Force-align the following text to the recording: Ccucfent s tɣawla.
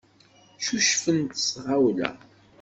Ccucfent 0.61 1.39
s 1.45 1.47
tɣawla. 1.53 2.09